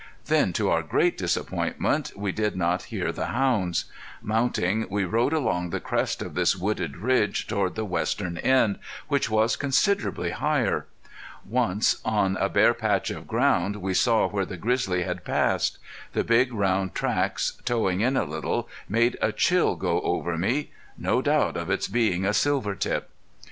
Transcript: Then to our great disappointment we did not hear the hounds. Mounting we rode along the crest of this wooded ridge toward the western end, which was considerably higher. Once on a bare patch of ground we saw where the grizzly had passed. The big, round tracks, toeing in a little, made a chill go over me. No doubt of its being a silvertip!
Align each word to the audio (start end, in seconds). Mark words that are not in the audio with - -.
Then 0.25 0.51
to 0.53 0.67
our 0.71 0.81
great 0.81 1.15
disappointment 1.15 2.11
we 2.15 2.31
did 2.31 2.55
not 2.55 2.85
hear 2.89 3.11
the 3.11 3.27
hounds. 3.27 3.85
Mounting 4.23 4.87
we 4.89 5.05
rode 5.05 5.31
along 5.31 5.69
the 5.69 5.79
crest 5.79 6.23
of 6.23 6.33
this 6.33 6.55
wooded 6.55 6.97
ridge 6.97 7.45
toward 7.45 7.75
the 7.75 7.85
western 7.85 8.39
end, 8.39 8.79
which 9.09 9.29
was 9.29 9.55
considerably 9.55 10.31
higher. 10.31 10.87
Once 11.45 12.01
on 12.03 12.35
a 12.37 12.49
bare 12.49 12.73
patch 12.73 13.11
of 13.11 13.27
ground 13.27 13.75
we 13.75 13.93
saw 13.93 14.27
where 14.27 14.43
the 14.47 14.57
grizzly 14.57 15.03
had 15.03 15.23
passed. 15.23 15.77
The 16.13 16.23
big, 16.23 16.51
round 16.51 16.95
tracks, 16.95 17.61
toeing 17.63 18.01
in 18.01 18.17
a 18.17 18.23
little, 18.23 18.67
made 18.89 19.19
a 19.21 19.31
chill 19.31 19.75
go 19.75 20.01
over 20.01 20.35
me. 20.35 20.71
No 20.97 21.21
doubt 21.21 21.55
of 21.55 21.69
its 21.69 21.87
being 21.87 22.25
a 22.25 22.33
silvertip! 22.33 23.07